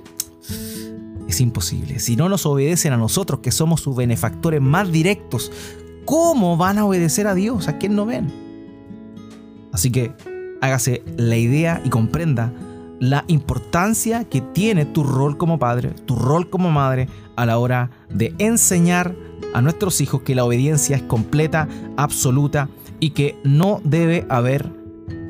Es 1.28 1.42
imposible. 1.42 2.00
Si 2.00 2.16
no 2.16 2.30
nos 2.30 2.46
obedecen 2.46 2.94
a 2.94 2.98
nosotros, 2.98 3.40
que 3.40 3.52
somos 3.52 3.82
sus 3.82 3.96
benefactores 3.96 4.62
más 4.62 4.92
directos, 4.92 5.52
¿cómo 6.06 6.58
van 6.58 6.78
a 6.78 6.86
obedecer 6.86 7.28
a 7.28 7.36
Dios? 7.36 7.68
¿A 7.68 7.78
quién 7.78 7.96
no 7.96 8.06
ven? 8.06 8.32
Así 9.72 9.92
que 9.92 10.14
hágase 10.62 11.04
la 11.18 11.36
idea 11.36 11.82
y 11.84 11.90
comprenda 11.90 12.54
la 13.00 13.26
importancia 13.28 14.24
que 14.24 14.42
tiene 14.42 14.86
tu 14.86 15.04
rol 15.04 15.38
como 15.38 15.60
padre, 15.60 15.90
tu 16.06 16.16
rol 16.16 16.50
como 16.50 16.72
madre 16.72 17.10
a 17.36 17.46
la 17.46 17.58
hora 17.58 17.92
de 18.10 18.34
enseñar 18.38 19.16
a 19.54 19.62
nuestros 19.62 20.00
hijos 20.02 20.22
que 20.22 20.36
la 20.36 20.46
obediencia 20.46 20.96
es 20.96 21.04
completa, 21.04 21.68
absoluta 21.98 22.70
y 23.00 23.12
que 23.12 23.38
no 23.44 23.82
debe 23.84 24.26
haber 24.30 24.70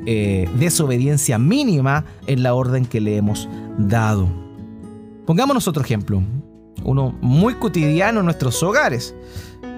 eh, 0.06 0.48
desobediencia 0.60 1.40
mínima 1.40 2.06
en 2.28 2.44
la 2.44 2.54
orden 2.54 2.86
que 2.86 3.02
le 3.02 3.18
hemos 3.18 3.50
dado. 3.78 4.45
Pongámonos 5.26 5.68
otro 5.68 5.84
ejemplo, 5.84 6.22
uno 6.84 7.18
muy 7.22 7.56
cotidiano 7.56 8.20
en 8.20 8.26
nuestros 8.26 8.62
hogares. 8.62 9.16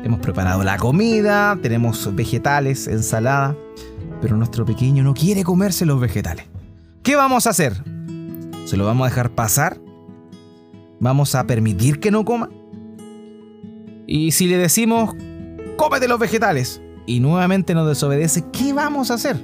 Hemos 0.04 0.20
preparado 0.20 0.64
la 0.64 0.78
comida, 0.78 1.58
tenemos 1.62 2.14
vegetales, 2.14 2.88
ensalada, 2.88 3.56
pero 4.22 4.36
nuestro 4.36 4.66
pequeño 4.66 5.04
no 5.04 5.14
quiere 5.14 5.44
comerse 5.44 5.86
los 5.86 6.00
vegetales. 6.00 6.46
¿Qué 7.02 7.16
vamos 7.16 7.48
a 7.48 7.52
hacer? 7.52 7.82
¿Se 8.66 8.76
lo 8.76 8.86
vamos 8.86 9.06
a 9.06 9.10
dejar 9.10 9.32
pasar? 9.32 9.80
¿Vamos 11.00 11.36
a 11.36 11.48
permitir 11.48 12.00
que 12.00 12.12
no 12.12 12.26
coma? 12.26 12.50
Y 14.06 14.32
si 14.32 14.48
le 14.48 14.58
decimos, 14.58 15.16
cómete 15.78 16.08
los 16.08 16.20
vegetales, 16.20 16.82
y 17.06 17.22
nuevamente 17.22 17.74
nos 17.74 17.88
desobedece, 17.88 18.44
¿qué 18.52 18.74
vamos 18.74 19.10
a 19.10 19.16
hacer? 19.16 19.42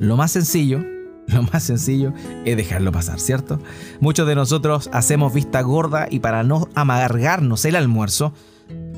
Lo 0.00 0.16
más 0.16 0.32
sencillo 0.32 0.84
lo 1.32 1.42
más 1.44 1.62
sencillo 1.62 2.12
es 2.44 2.56
dejarlo 2.56 2.90
pasar, 2.92 3.20
¿cierto? 3.20 3.60
Muchos 4.00 4.26
de 4.26 4.34
nosotros 4.34 4.88
hacemos 4.92 5.34
vista 5.34 5.60
gorda 5.60 6.08
y 6.10 6.20
para 6.20 6.42
no 6.42 6.68
amargarnos 6.74 7.64
el 7.64 7.76
almuerzo, 7.76 8.32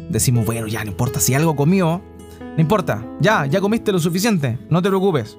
decimos, 0.08 0.46
bueno, 0.46 0.66
ya 0.66 0.84
no 0.84 0.90
importa, 0.90 1.20
si 1.20 1.34
algo 1.34 1.56
comió, 1.56 2.02
no 2.40 2.60
importa, 2.60 3.04
ya, 3.20 3.46
ya 3.46 3.60
comiste 3.60 3.92
lo 3.92 3.99
suficiente, 3.99 4.58
no 4.70 4.80
te 4.80 4.88
preocupes. 4.88 5.37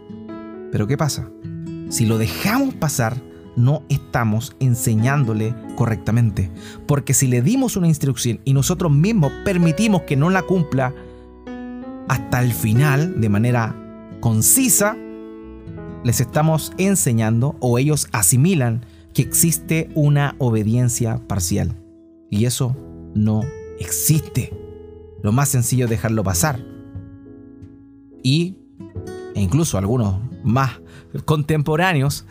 Pero 0.72 0.88
¿qué 0.88 0.98
pasa? 0.98 1.30
Si 1.90 2.06
lo 2.06 2.18
dejamos 2.18 2.74
pasar, 2.76 3.18
no 3.56 3.84
estamos 3.90 4.56
enseñándole 4.60 5.54
correctamente. 5.76 6.50
Porque 6.88 7.14
si 7.14 7.28
le 7.28 7.42
dimos 7.42 7.76
una 7.76 7.88
instrucción 7.88 8.40
y 8.46 8.54
nosotros 8.54 8.92
mismos 8.92 9.32
permitimos 9.44 10.04
que 10.04 10.16
no 10.16 10.30
la 10.30 10.42
cumpla 10.44 10.94
hasta 12.08 12.42
el 12.42 12.54
final 12.54 13.20
de 13.20 13.30
manera 13.30 13.76
concisa, 14.22 14.96
les 16.04 16.22
estamos 16.22 16.72
enseñando 16.78 17.56
o 17.60 17.78
ellos 17.78 18.08
asimilan 18.12 18.86
que 19.14 19.22
existe 19.22 19.90
una 19.96 20.36
obediencia 20.40 21.20
parcial. 21.28 21.76
Y 22.30 22.46
eso 22.46 22.76
no 23.14 23.42
existe. 23.80 24.54
Lo 25.22 25.32
más 25.32 25.50
sencillo 25.50 25.86
es 25.86 25.92
dejarlo 25.92 26.24
pasar. 26.24 26.60
Y 28.24 28.58
e 29.36 29.42
incluso 29.42 29.78
algunos 29.78 30.20
más 30.44 30.82
contemporáneos 31.26 32.26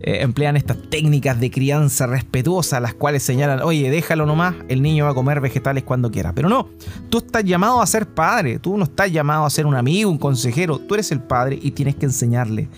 eh, 0.00 0.18
emplean 0.20 0.56
estas 0.56 0.78
técnicas 0.90 1.40
de 1.40 1.50
crianza 1.50 2.06
respetuosa, 2.06 2.80
las 2.80 2.94
cuales 2.94 3.22
señalan, 3.22 3.62
oye, 3.62 3.90
déjalo 3.90 4.26
nomás, 4.26 4.54
el 4.68 4.82
niño 4.82 5.04
va 5.04 5.10
a 5.10 5.14
comer 5.14 5.40
vegetales 5.40 5.84
cuando 5.84 6.10
quiera. 6.10 6.32
Pero 6.34 6.48
no, 6.48 6.68
tú 7.08 7.18
estás 7.18 7.44
llamado 7.44 7.80
a 7.80 7.86
ser 7.86 8.06
padre, 8.06 8.58
tú 8.58 8.76
no 8.76 8.84
estás 8.84 9.10
llamado 9.10 9.44
a 9.44 9.50
ser 9.50 9.66
un 9.66 9.74
amigo, 9.74 10.10
un 10.10 10.18
consejero, 10.18 10.78
tú 10.78 10.94
eres 10.94 11.10
el 11.12 11.20
padre 11.20 11.58
y 11.60 11.72
tienes 11.72 11.96
que 11.96 12.06
enseñarle 12.06 12.68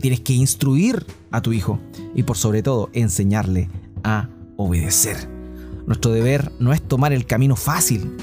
Tienes 0.00 0.20
que 0.20 0.32
instruir 0.32 1.04
a 1.30 1.42
tu 1.42 1.52
hijo 1.52 1.78
y 2.14 2.22
por 2.22 2.36
sobre 2.36 2.62
todo 2.62 2.90
enseñarle 2.92 3.68
a 4.02 4.28
obedecer. 4.56 5.28
Nuestro 5.86 6.12
deber 6.12 6.52
no 6.58 6.72
es 6.72 6.80
tomar 6.82 7.12
el 7.12 7.26
camino 7.26 7.56
fácil, 7.56 8.16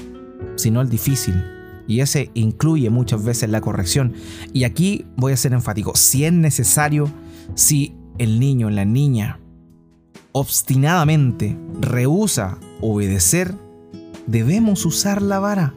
sino 0.56 0.80
el 0.80 0.88
difícil. 0.88 1.34
Y 1.86 2.00
ese 2.00 2.30
incluye 2.34 2.88
muchas 2.90 3.24
veces 3.24 3.50
la 3.50 3.60
corrección. 3.60 4.14
Y 4.52 4.64
aquí 4.64 5.06
voy 5.16 5.32
a 5.32 5.36
ser 5.36 5.52
enfático. 5.52 5.96
Si 5.96 6.24
es 6.24 6.32
necesario, 6.32 7.10
si 7.54 7.94
el 8.18 8.38
niño, 8.38 8.70
la 8.70 8.84
niña, 8.84 9.40
obstinadamente 10.32 11.56
rehúsa 11.80 12.58
obedecer, 12.80 13.54
debemos 14.26 14.86
usar 14.86 15.20
la 15.22 15.40
vara 15.40 15.74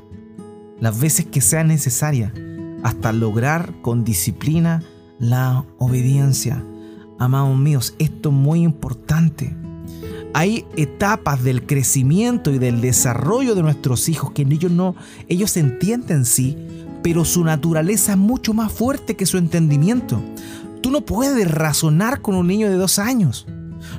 las 0.79 0.99
veces 0.99 1.25
que 1.25 1.41
sea 1.41 1.63
necesaria 1.63 2.33
hasta 2.83 3.13
lograr 3.13 3.73
con 3.81 4.03
disciplina 4.03 4.83
la 5.19 5.65
obediencia. 5.77 6.63
Amados 7.19 7.57
míos, 7.57 7.95
esto 7.99 8.29
es 8.29 8.35
muy 8.35 8.63
importante. 8.63 9.55
Hay 10.33 10.65
etapas 10.75 11.43
del 11.43 11.65
crecimiento 11.65 12.51
y 12.51 12.57
del 12.57 12.81
desarrollo 12.81 13.53
de 13.53 13.61
nuestros 13.61 14.09
hijos 14.09 14.31
que 14.31 14.41
ellos 14.41 14.71
no, 14.71 14.95
ellos 15.27 15.55
entienden 15.57 16.25
sí, 16.25 16.57
pero 17.03 17.23
su 17.23 17.43
naturaleza 17.43 18.13
es 18.13 18.17
mucho 18.17 18.53
más 18.53 18.71
fuerte 18.71 19.15
que 19.15 19.27
su 19.27 19.37
entendimiento. 19.37 20.21
Tú 20.81 20.89
no 20.89 21.01
puedes 21.01 21.49
razonar 21.49 22.21
con 22.21 22.35
un 22.35 22.47
niño 22.47 22.69
de 22.69 22.77
dos 22.77 22.97
años. 22.97 23.45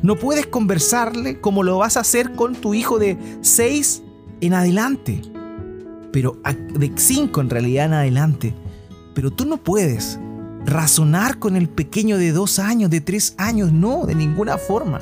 No 0.02 0.16
puedes 0.16 0.46
conversarle 0.46 1.40
como 1.40 1.62
lo 1.62 1.78
vas 1.78 1.96
a 1.96 2.00
hacer 2.00 2.32
con 2.32 2.54
tu 2.54 2.74
hijo 2.74 2.98
de 2.98 3.16
seis 3.42 4.02
en 4.40 4.54
adelante. 4.54 5.22
Pero 6.12 6.36
de 6.78 6.92
cinco 6.96 7.40
en 7.40 7.50
realidad 7.50 7.86
en 7.86 7.92
adelante. 7.94 8.54
Pero 9.14 9.30
tú 9.30 9.44
no 9.44 9.58
puedes 9.58 10.18
razonar 10.64 11.38
con 11.38 11.56
el 11.56 11.68
pequeño 11.68 12.18
de 12.18 12.32
dos 12.32 12.58
años, 12.58 12.90
de 12.90 13.00
tres 13.00 13.34
años, 13.38 13.72
no, 13.72 14.06
de 14.06 14.14
ninguna 14.14 14.58
forma. 14.58 15.00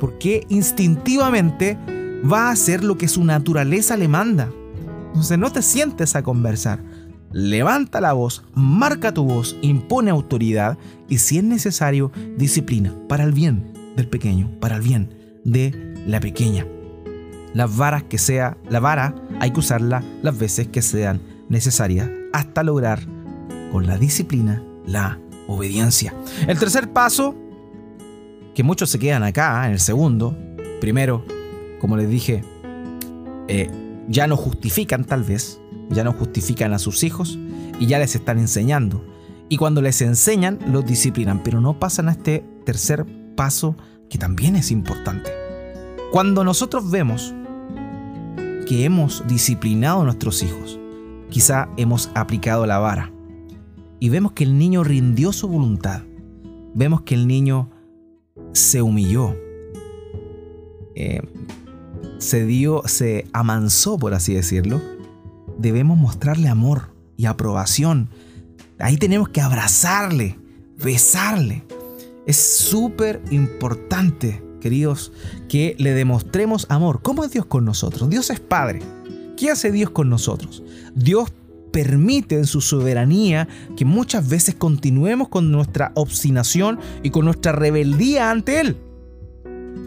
Porque 0.00 0.46
instintivamente 0.48 1.78
va 2.30 2.48
a 2.48 2.52
hacer 2.52 2.84
lo 2.84 2.96
que 2.96 3.08
su 3.08 3.24
naturaleza 3.24 3.96
le 3.96 4.08
manda. 4.08 4.50
Entonces 5.08 5.38
no 5.38 5.52
te 5.52 5.62
sientes 5.62 6.16
a 6.16 6.22
conversar. 6.22 6.80
Levanta 7.32 8.00
la 8.00 8.12
voz, 8.12 8.44
marca 8.54 9.12
tu 9.12 9.24
voz, 9.24 9.56
impone 9.60 10.10
autoridad 10.10 10.78
y 11.08 11.18
si 11.18 11.38
es 11.38 11.44
necesario, 11.44 12.12
disciplina 12.36 12.94
para 13.08 13.24
el 13.24 13.32
bien 13.32 13.72
del 13.96 14.08
pequeño, 14.08 14.50
para 14.60 14.76
el 14.76 14.82
bien 14.82 15.40
de 15.44 15.94
la 16.06 16.20
pequeña. 16.20 16.66
Las 17.52 17.76
varas 17.76 18.04
que 18.04 18.18
sea, 18.18 18.56
la 18.68 18.80
vara 18.80 19.14
hay 19.40 19.50
que 19.50 19.60
usarla 19.60 20.02
las 20.22 20.38
veces 20.38 20.68
que 20.68 20.82
sean 20.82 21.20
necesarias 21.48 22.08
hasta 22.32 22.62
lograr 22.62 23.00
con 23.72 23.86
la 23.86 23.98
disciplina 23.98 24.62
la 24.86 25.18
obediencia. 25.46 26.14
El 26.46 26.58
tercer 26.58 26.92
paso, 26.92 27.34
que 28.54 28.62
muchos 28.62 28.90
se 28.90 28.98
quedan 28.98 29.22
acá, 29.22 29.66
en 29.66 29.72
el 29.72 29.80
segundo, 29.80 30.36
primero, 30.80 31.24
como 31.80 31.96
les 31.96 32.08
dije, 32.08 32.42
eh, 33.48 33.70
ya 34.08 34.26
no 34.26 34.36
justifican 34.36 35.04
tal 35.04 35.24
vez, 35.24 35.60
ya 35.90 36.04
no 36.04 36.12
justifican 36.12 36.72
a 36.72 36.78
sus 36.78 37.02
hijos 37.04 37.38
y 37.78 37.86
ya 37.86 37.98
les 37.98 38.14
están 38.14 38.38
enseñando. 38.38 39.04
Y 39.48 39.56
cuando 39.56 39.82
les 39.82 40.00
enseñan, 40.00 40.58
los 40.66 40.86
disciplinan, 40.86 41.42
pero 41.42 41.60
no 41.60 41.78
pasan 41.78 42.08
a 42.08 42.12
este 42.12 42.44
tercer 42.64 43.06
paso 43.36 43.76
que 44.08 44.18
también 44.18 44.56
es 44.56 44.70
importante. 44.70 45.30
Cuando 46.12 46.44
nosotros 46.44 46.90
vemos 46.90 47.34
que 48.66 48.84
hemos 48.84 49.26
disciplinado 49.26 50.02
a 50.02 50.04
nuestros 50.04 50.42
hijos, 50.42 50.78
quizá 51.30 51.68
hemos 51.76 52.10
aplicado 52.14 52.66
la 52.66 52.78
vara, 52.78 53.12
y 54.04 54.10
vemos 54.10 54.32
que 54.32 54.44
el 54.44 54.58
niño 54.58 54.84
rindió 54.84 55.32
su 55.32 55.48
voluntad, 55.48 56.02
vemos 56.74 57.00
que 57.04 57.14
el 57.14 57.26
niño 57.26 57.70
se 58.52 58.82
humilló, 58.82 59.34
eh, 60.94 61.22
se 62.18 62.44
dio, 62.44 62.82
se 62.84 63.26
amansó, 63.32 63.96
por 63.96 64.12
así 64.12 64.34
decirlo, 64.34 64.82
debemos 65.56 65.96
mostrarle 65.96 66.50
amor 66.50 66.90
y 67.16 67.24
aprobación. 67.24 68.10
Ahí 68.78 68.98
tenemos 68.98 69.30
que 69.30 69.40
abrazarle, 69.40 70.38
besarle. 70.76 71.62
Es 72.26 72.36
súper 72.36 73.22
importante, 73.30 74.42
queridos, 74.60 75.12
que 75.48 75.76
le 75.78 75.94
demostremos 75.94 76.66
amor. 76.68 77.00
¿Cómo 77.00 77.24
es 77.24 77.30
Dios 77.30 77.46
con 77.46 77.64
nosotros? 77.64 78.10
Dios 78.10 78.28
es 78.28 78.38
Padre. 78.38 78.82
¿Qué 79.38 79.50
hace 79.50 79.72
Dios 79.72 79.88
con 79.88 80.10
nosotros? 80.10 80.62
Dios 80.94 81.32
permite 81.74 82.36
en 82.36 82.46
su 82.46 82.60
soberanía 82.60 83.48
que 83.76 83.84
muchas 83.84 84.28
veces 84.28 84.54
continuemos 84.54 85.28
con 85.28 85.50
nuestra 85.50 85.90
obstinación 85.96 86.78
y 87.02 87.10
con 87.10 87.24
nuestra 87.24 87.50
rebeldía 87.50 88.30
ante 88.30 88.60
Él. 88.60 88.76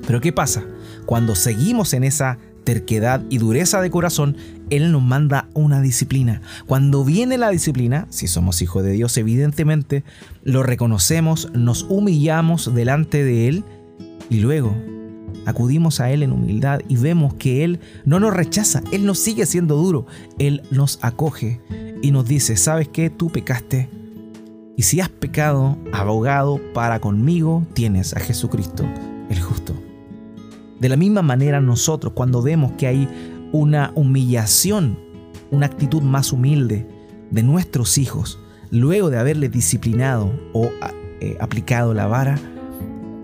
Pero 0.05 0.19
¿qué 0.19 0.33
pasa? 0.33 0.65
Cuando 1.05 1.33
seguimos 1.33 1.93
en 1.93 2.03
esa 2.03 2.39
terquedad 2.65 3.23
y 3.29 3.37
dureza 3.37 3.79
de 3.79 3.89
corazón, 3.89 4.35
Él 4.69 4.91
nos 4.91 5.01
manda 5.01 5.47
una 5.53 5.79
disciplina. 5.79 6.41
Cuando 6.65 7.05
viene 7.05 7.37
la 7.37 7.51
disciplina, 7.51 8.05
si 8.09 8.27
somos 8.27 8.61
hijos 8.61 8.83
de 8.83 8.91
Dios, 8.91 9.15
evidentemente 9.15 10.03
lo 10.43 10.63
reconocemos, 10.63 11.49
nos 11.53 11.83
humillamos 11.83 12.75
delante 12.75 13.23
de 13.23 13.47
Él 13.47 13.63
y 14.29 14.41
luego 14.41 14.75
acudimos 15.47 16.01
a 16.01 16.11
Él 16.11 16.23
en 16.23 16.33
humildad 16.33 16.81
y 16.89 16.97
vemos 16.97 17.33
que 17.35 17.63
Él 17.63 17.79
no 18.03 18.19
nos 18.19 18.33
rechaza, 18.33 18.83
Él 18.91 19.05
nos 19.05 19.17
sigue 19.17 19.45
siendo 19.45 19.77
duro, 19.77 20.05
Él 20.37 20.61
nos 20.71 20.99
acoge 21.01 21.61
y 22.01 22.11
nos 22.11 22.27
dice, 22.27 22.57
¿sabes 22.57 22.89
qué? 22.89 23.09
Tú 23.09 23.29
pecaste. 23.29 23.89
Y 24.75 24.83
si 24.83 24.99
has 24.99 25.09
pecado, 25.09 25.77
abogado 25.93 26.59
para 26.73 26.99
conmigo, 26.99 27.65
tienes 27.73 28.13
a 28.13 28.19
Jesucristo, 28.19 28.83
el 29.29 29.41
justo. 29.41 29.73
De 30.79 30.89
la 30.89 30.97
misma 30.97 31.21
manera 31.21 31.61
nosotros, 31.61 32.13
cuando 32.13 32.41
vemos 32.41 32.73
que 32.73 32.87
hay 32.87 33.07
una 33.53 33.93
humillación, 33.95 34.99
una 35.49 35.65
actitud 35.65 36.01
más 36.01 36.33
humilde 36.33 36.85
de 37.31 37.41
nuestros 37.41 37.97
hijos, 37.97 38.37
luego 38.69 39.09
de 39.09 39.17
haberles 39.17 39.51
disciplinado 39.51 40.29
o 40.51 40.69
eh, 41.21 41.37
aplicado 41.39 41.93
la 41.93 42.05
vara, 42.05 42.37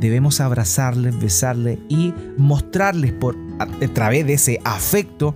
debemos 0.04 0.42
abrazarles, 0.42 1.18
besarles 1.18 1.80
y 1.88 2.14
mostrarles 2.38 3.14
por, 3.14 3.38
a, 3.58 3.66
través 3.94 4.28
de 4.28 4.34
ese 4.34 4.60
afecto 4.66 5.34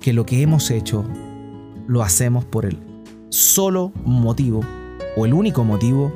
que 0.00 0.12
lo 0.12 0.26
que 0.26 0.42
hemos 0.42 0.72
hecho 0.72 1.04
lo 1.86 2.02
hacemos 2.02 2.44
por 2.44 2.66
el 2.66 2.76
solo 3.28 3.92
motivo 4.04 4.62
o 5.16 5.26
el 5.26 5.32
único 5.32 5.62
motivo 5.62 6.12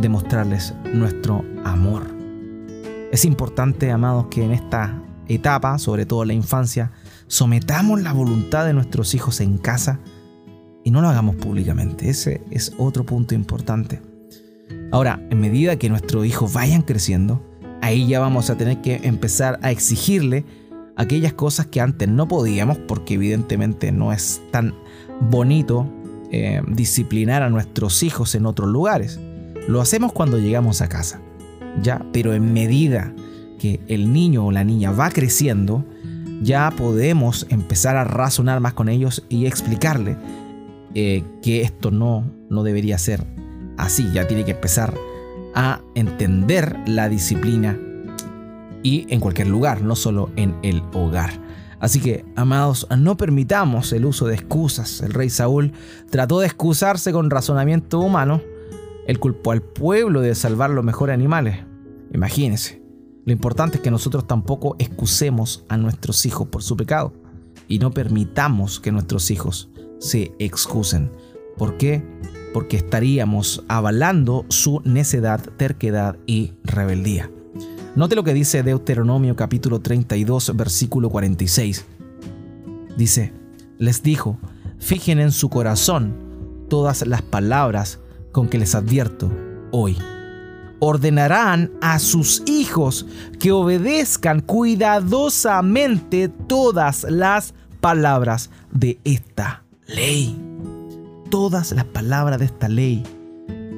de 0.00 0.08
mostrarles 0.08 0.72
nuestro 0.94 1.44
amor. 1.62 2.06
Es 3.12 3.26
importante, 3.26 3.90
amados, 3.90 4.28
que 4.30 4.42
en 4.42 4.52
esta 4.52 4.98
etapa, 5.28 5.78
sobre 5.78 6.06
todo 6.06 6.22
en 6.22 6.28
la 6.28 6.34
infancia, 6.34 6.90
sometamos 7.26 8.00
la 8.00 8.14
voluntad 8.14 8.64
de 8.64 8.72
nuestros 8.72 9.14
hijos 9.14 9.42
en 9.42 9.58
casa 9.58 10.00
y 10.84 10.90
no 10.90 11.02
lo 11.02 11.10
hagamos 11.10 11.36
públicamente. 11.36 12.08
Ese 12.08 12.40
es 12.50 12.72
otro 12.78 13.04
punto 13.04 13.34
importante. 13.34 14.00
Ahora, 14.92 15.26
en 15.30 15.40
medida 15.40 15.76
que 15.76 15.88
nuestros 15.88 16.26
hijos 16.26 16.52
vayan 16.52 16.82
creciendo, 16.82 17.42
ahí 17.80 18.06
ya 18.06 18.20
vamos 18.20 18.50
a 18.50 18.58
tener 18.58 18.82
que 18.82 19.00
empezar 19.04 19.58
a 19.62 19.70
exigirle 19.70 20.44
aquellas 20.96 21.32
cosas 21.32 21.66
que 21.66 21.80
antes 21.80 22.10
no 22.10 22.28
podíamos, 22.28 22.76
porque 22.76 23.14
evidentemente 23.14 23.90
no 23.90 24.12
es 24.12 24.42
tan 24.50 24.74
bonito 25.30 25.90
eh, 26.30 26.60
disciplinar 26.68 27.42
a 27.42 27.48
nuestros 27.48 28.02
hijos 28.02 28.34
en 28.34 28.44
otros 28.44 28.68
lugares. 28.68 29.18
Lo 29.66 29.80
hacemos 29.80 30.12
cuando 30.12 30.38
llegamos 30.38 30.82
a 30.82 30.90
casa, 30.90 31.22
ya, 31.80 32.04
pero 32.12 32.34
en 32.34 32.52
medida 32.52 33.14
que 33.58 33.80
el 33.88 34.12
niño 34.12 34.44
o 34.44 34.52
la 34.52 34.62
niña 34.62 34.92
va 34.92 35.08
creciendo, 35.08 35.86
ya 36.42 36.70
podemos 36.70 37.46
empezar 37.48 37.96
a 37.96 38.04
razonar 38.04 38.60
más 38.60 38.74
con 38.74 38.90
ellos 38.90 39.24
y 39.30 39.46
explicarle 39.46 40.18
eh, 40.94 41.24
que 41.40 41.62
esto 41.62 41.90
no, 41.90 42.30
no 42.50 42.62
debería 42.62 42.98
ser 42.98 43.24
así, 43.82 44.10
ya 44.12 44.26
tiene 44.26 44.44
que 44.44 44.52
empezar 44.52 44.94
a 45.54 45.80
entender 45.94 46.78
la 46.86 47.08
disciplina 47.08 47.78
y 48.82 49.06
en 49.12 49.20
cualquier 49.20 49.48
lugar, 49.48 49.82
no 49.82 49.96
solo 49.96 50.30
en 50.36 50.56
el 50.62 50.82
hogar. 50.92 51.30
Así 51.78 52.00
que, 52.00 52.24
amados, 52.36 52.86
no 52.96 53.16
permitamos 53.16 53.92
el 53.92 54.04
uso 54.04 54.26
de 54.26 54.34
excusas. 54.34 55.00
El 55.00 55.12
rey 55.12 55.30
Saúl 55.30 55.72
trató 56.10 56.40
de 56.40 56.46
excusarse 56.46 57.12
con 57.12 57.30
razonamiento 57.30 58.00
humano. 58.00 58.40
Él 59.06 59.18
culpó 59.18 59.52
al 59.52 59.62
pueblo 59.62 60.20
de 60.20 60.34
salvar 60.34 60.70
los 60.70 60.84
mejores 60.84 61.14
animales. 61.14 61.58
Imagínense. 62.12 62.82
Lo 63.24 63.32
importante 63.32 63.76
es 63.76 63.82
que 63.82 63.90
nosotros 63.90 64.26
tampoco 64.26 64.76
excusemos 64.78 65.64
a 65.68 65.76
nuestros 65.76 66.26
hijos 66.26 66.48
por 66.48 66.62
su 66.62 66.76
pecado 66.76 67.12
y 67.68 67.78
no 67.78 67.92
permitamos 67.92 68.80
que 68.80 68.92
nuestros 68.92 69.30
hijos 69.30 69.70
se 69.98 70.32
excusen. 70.38 71.10
¿Por 71.56 71.76
qué? 71.78 72.04
Porque 72.52 72.76
estaríamos 72.76 73.64
avalando 73.68 74.44
su 74.48 74.80
necedad, 74.84 75.40
terquedad 75.56 76.16
y 76.26 76.52
rebeldía. 76.64 77.30
Note 77.94 78.16
lo 78.16 78.24
que 78.24 78.34
dice 78.34 78.62
Deuteronomio 78.62 79.36
capítulo 79.36 79.80
32 79.80 80.56
versículo 80.56 81.10
46. 81.10 81.84
Dice, 82.96 83.32
les 83.78 84.02
dijo, 84.02 84.38
fijen 84.78 85.18
en 85.18 85.32
su 85.32 85.48
corazón 85.48 86.14
todas 86.68 87.06
las 87.06 87.22
palabras 87.22 87.98
con 88.32 88.48
que 88.48 88.58
les 88.58 88.74
advierto 88.74 89.30
hoy. 89.70 89.96
Ordenarán 90.78 91.70
a 91.80 91.98
sus 91.98 92.42
hijos 92.46 93.06
que 93.38 93.52
obedezcan 93.52 94.40
cuidadosamente 94.40 96.28
todas 96.28 97.04
las 97.04 97.54
palabras 97.80 98.50
de 98.72 98.98
esta 99.04 99.62
ley 99.86 100.41
todas 101.32 101.72
las 101.72 101.86
palabras 101.86 102.38
de 102.38 102.44
esta 102.44 102.68
ley. 102.68 103.02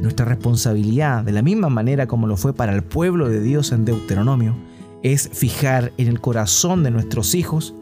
Nuestra 0.00 0.26
responsabilidad, 0.26 1.22
de 1.22 1.30
la 1.30 1.40
misma 1.40 1.68
manera 1.68 2.08
como 2.08 2.26
lo 2.26 2.36
fue 2.36 2.52
para 2.52 2.74
el 2.74 2.82
pueblo 2.82 3.28
de 3.28 3.40
Dios 3.40 3.70
en 3.70 3.84
Deuteronomio, 3.84 4.56
es 5.04 5.30
fijar 5.32 5.92
en 5.96 6.08
el 6.08 6.20
corazón 6.20 6.82
de 6.82 6.90
nuestros 6.90 7.36
hijos 7.36 7.72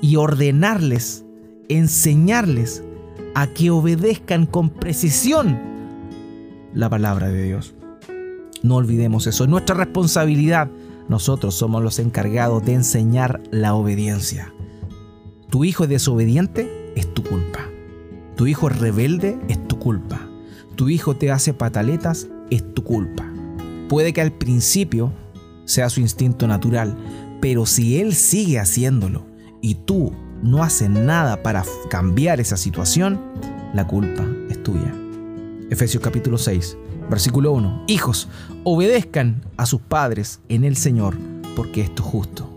y 0.00 0.14
ordenarles, 0.14 1.24
enseñarles 1.68 2.84
a 3.34 3.48
que 3.48 3.72
obedezcan 3.72 4.46
con 4.46 4.70
precisión 4.70 5.58
la 6.72 6.88
palabra 6.88 7.30
de 7.30 7.42
Dios. 7.42 7.74
No 8.62 8.76
olvidemos 8.76 9.26
eso, 9.26 9.42
es 9.42 9.50
nuestra 9.50 9.74
responsabilidad. 9.74 10.70
Nosotros 11.08 11.56
somos 11.56 11.82
los 11.82 11.98
encargados 11.98 12.64
de 12.64 12.74
enseñar 12.74 13.42
la 13.50 13.74
obediencia. 13.74 14.54
Tu 15.50 15.64
hijo 15.64 15.82
es 15.82 15.90
desobediente, 15.90 16.92
es 16.94 17.12
tu 17.12 17.24
culpa 17.24 17.69
tu 18.40 18.46
hijo 18.46 18.70
es 18.70 18.78
rebelde, 18.78 19.38
es 19.50 19.68
tu 19.68 19.78
culpa. 19.78 20.18
Tu 20.74 20.88
hijo 20.88 21.14
te 21.14 21.30
hace 21.30 21.52
pataletas, 21.52 22.28
es 22.48 22.72
tu 22.72 22.82
culpa. 22.82 23.30
Puede 23.86 24.14
que 24.14 24.22
al 24.22 24.32
principio 24.32 25.12
sea 25.66 25.90
su 25.90 26.00
instinto 26.00 26.46
natural, 26.46 26.96
pero 27.42 27.66
si 27.66 28.00
él 28.00 28.14
sigue 28.14 28.58
haciéndolo 28.58 29.26
y 29.60 29.74
tú 29.74 30.14
no 30.42 30.62
haces 30.62 30.88
nada 30.88 31.42
para 31.42 31.66
cambiar 31.90 32.40
esa 32.40 32.56
situación, 32.56 33.20
la 33.74 33.86
culpa 33.86 34.26
es 34.48 34.62
tuya. 34.62 34.90
Efesios 35.68 36.02
capítulo 36.02 36.38
6, 36.38 36.78
versículo 37.10 37.52
1. 37.52 37.84
Hijos, 37.88 38.26
obedezcan 38.64 39.42
a 39.58 39.66
sus 39.66 39.82
padres 39.82 40.40
en 40.48 40.64
el 40.64 40.76
Señor, 40.76 41.14
porque 41.54 41.82
esto 41.82 42.02
es 42.02 42.08
justo. 42.08 42.49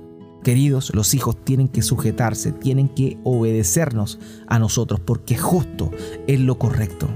Queridos, 0.44 0.94
los 0.94 1.14
hijos 1.14 1.38
tienen 1.44 1.70
que 1.70 1.82
sujetarse, 1.82 2.52
tienen 2.52 2.90
que 2.90 3.18
obedecernos 3.24 4.20
a 4.48 4.60
nosotros 4.60 5.00
porque 5.00 5.38
justo 5.38 5.90
es 6.28 6.40
lo 6.40 6.58
correcto. 6.60 7.08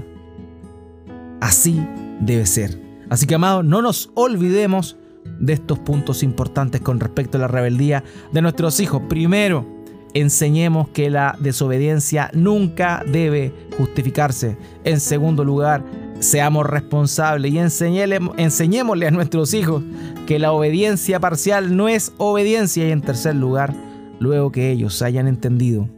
Así 1.40 1.80
debe 2.20 2.46
ser. 2.46 2.80
Así 3.10 3.26
que, 3.26 3.34
amados, 3.34 3.64
no 3.64 3.82
nos 3.82 4.10
olvidemos 4.14 4.96
de 5.38 5.52
estos 5.52 5.78
puntos 5.78 6.22
importantes 6.22 6.80
con 6.80 7.00
respecto 7.00 7.38
a 7.38 7.42
la 7.42 7.48
rebeldía 7.48 8.02
de 8.32 8.42
nuestros 8.42 8.80
hijos. 8.80 9.02
Primero, 9.08 9.66
enseñemos 10.14 10.88
que 10.88 11.10
la 11.10 11.36
desobediencia 11.38 12.30
nunca 12.32 13.04
debe 13.06 13.52
justificarse. 13.76 14.56
En 14.84 15.00
segundo 15.00 15.44
lugar, 15.44 15.84
seamos 16.20 16.66
responsables 16.66 17.52
y 17.52 17.58
enseñémosle 17.58 19.06
a 19.06 19.10
nuestros 19.10 19.54
hijos 19.54 19.82
que 20.26 20.38
la 20.38 20.52
obediencia 20.52 21.20
parcial 21.20 21.76
no 21.76 21.88
es 21.88 22.12
obediencia. 22.18 22.86
Y 22.86 22.92
en 22.92 23.00
tercer 23.00 23.34
lugar, 23.34 23.74
luego 24.18 24.52
que 24.52 24.70
ellos 24.70 25.02
hayan 25.02 25.26
entendido 25.26 25.88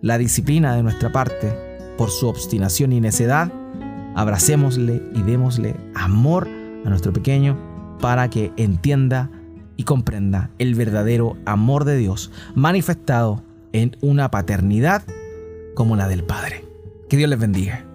la 0.00 0.18
disciplina 0.18 0.74
de 0.74 0.82
nuestra 0.82 1.12
parte 1.12 1.52
por 1.98 2.10
su 2.10 2.28
obstinación 2.28 2.92
y 2.92 3.00
necedad, 3.00 3.52
abracémosle 4.14 5.02
y 5.14 5.22
démosle 5.22 5.76
amor 5.94 6.48
a 6.84 6.88
nuestro 6.88 7.12
pequeño 7.12 7.58
para 8.00 8.30
que 8.30 8.52
entienda 8.56 9.30
y 9.76 9.84
comprenda 9.84 10.50
el 10.58 10.74
verdadero 10.74 11.36
amor 11.46 11.84
de 11.84 11.96
Dios 11.96 12.30
manifestado 12.54 13.42
en 13.72 13.96
una 14.00 14.30
paternidad 14.30 15.02
como 15.74 15.96
la 15.96 16.08
del 16.08 16.24
Padre. 16.24 16.64
Que 17.08 17.16
Dios 17.16 17.30
les 17.30 17.38
bendiga. 17.38 17.89